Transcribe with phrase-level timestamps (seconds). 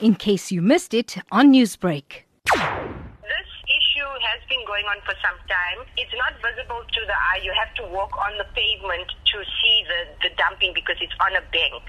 [0.00, 2.24] in case you missed it on Newsbreak.
[2.50, 5.86] This issue has been going on for some time.
[5.96, 7.40] It's not visible to the eye.
[7.42, 11.36] You have to walk on the pavement to see the, the dumping because it's on
[11.36, 11.82] a bank.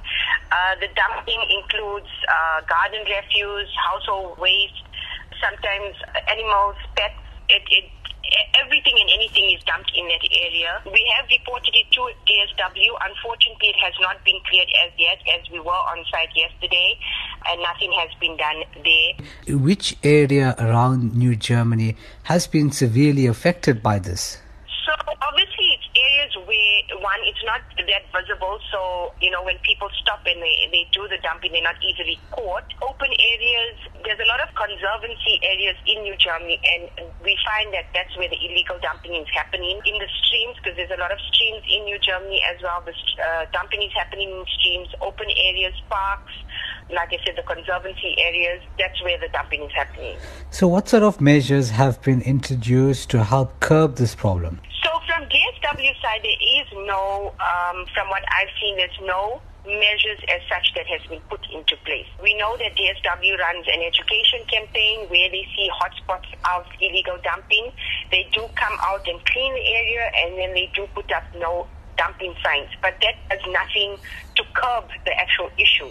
[0.51, 4.83] Uh, the dumping includes uh, garden refuse, household waste,
[5.41, 5.95] sometimes
[6.29, 7.19] animals, pets.
[7.49, 7.85] It, it
[8.61, 10.81] everything and anything is dumped in that area.
[10.85, 12.89] We have reported it to DSW.
[13.05, 16.97] Unfortunately, it has not been cleared as yet, as we were on site yesterday,
[17.47, 19.57] and nothing has been done there.
[19.57, 24.39] Which area around New Germany has been severely affected by this?
[24.85, 28.59] So obviously, it's areas where one, it's not that visible.
[28.71, 32.19] So you know, when people stop and they they do the dumping, they're not easily
[32.31, 32.65] caught.
[32.81, 33.75] Open areas.
[34.05, 38.29] There's a lot of conservancy areas in New Germany, and we find that that's where
[38.29, 41.85] the illegal dumping is happening in the streams because there's a lot of streams in
[41.85, 42.81] New Germany as well.
[42.85, 46.33] The uh, dumping is happening in streams, open areas, parks
[46.89, 50.17] like I said, the conservancy areas, that's where the dumping is happening.
[50.51, 54.61] So, what sort of measures have been introduced to help curb this problem?
[54.83, 60.21] So, from DSW side, there is no, um, from what I've seen, there's no measures
[60.29, 62.05] as such that has been put into place.
[62.21, 67.71] We know that DSW runs an education campaign where they see hotspots of illegal dumping.
[68.11, 71.67] They do come out and clean the area and then they do put up no
[71.97, 73.97] dumping signs, but that does nothing
[74.65, 75.89] curb the actual issue.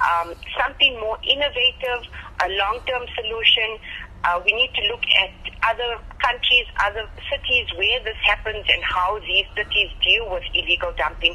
[0.00, 2.04] Um, something more innovative,
[2.44, 3.78] a long-term solution.
[4.24, 5.32] Uh, we need to look at
[5.64, 11.34] other countries, other cities where this happens and how these cities deal with illegal dumping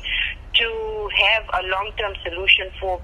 [0.54, 3.02] to have a long-term solution for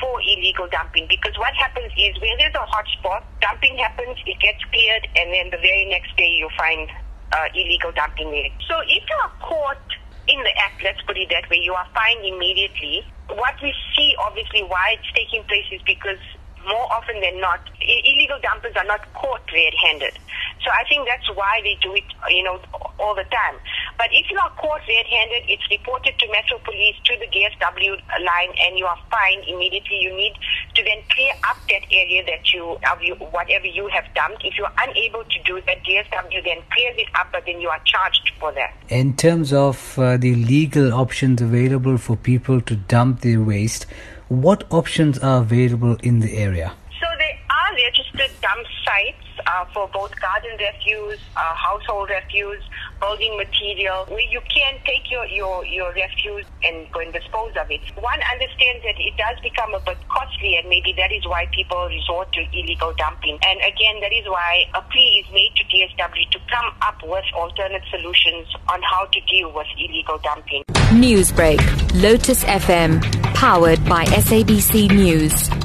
[0.00, 4.38] for illegal dumping because what happens is where there's a hot spot, dumping happens, it
[4.40, 6.90] gets cleared, and then the very next day you find
[7.30, 8.50] uh, illegal dumping there.
[8.66, 9.86] So if are caught
[10.28, 13.04] in the act, let's put it that way, you are fined immediately.
[13.28, 16.20] What we see, obviously, why it's taking place is because
[16.64, 20.16] more often than not, illegal dumpers are not caught red-handed.
[20.64, 22.56] So I think that's why they do it, you know,
[22.96, 23.60] all the time.
[24.00, 27.92] But if you are caught red-handed, it's reported to Metro Police, to the DSW
[28.24, 30.00] line, and you are fined immediately.
[30.00, 30.32] You need
[30.74, 34.44] to then clear up that area that you, you whatever you have dumped.
[34.44, 37.68] If you are unable to do that, DSW then clears it up, but then you
[37.68, 38.74] are charged for that.
[38.88, 43.86] In terms of uh, the legal options available for people to dump their waste,
[44.28, 46.74] what options are available in the area?
[47.00, 52.62] So there are registered dump sites uh, for both garden refuse, uh, household refuse,
[53.00, 57.70] building material, where you can take your, your, your refuse and go and dispose of
[57.70, 57.80] it.
[58.00, 61.86] One understands that it does become a bit costly, and maybe that is why people
[61.88, 63.38] resort to illegal dumping.
[63.42, 67.24] And again, that is why a plea is made to DSW to come up with
[67.36, 70.62] alternate solutions on how to deal with illegal dumping.
[70.94, 71.60] Newsbreak,
[72.02, 73.02] Lotus FM,
[73.34, 75.63] powered by SABC News.